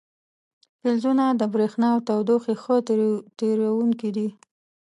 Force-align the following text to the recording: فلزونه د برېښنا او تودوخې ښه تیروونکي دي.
فلزونه 0.79 1.25
د 1.39 1.41
برېښنا 1.53 1.87
او 1.95 1.99
تودوخې 2.09 2.55
ښه 2.63 2.75
تیروونکي 3.39 4.09
دي. 4.15 4.27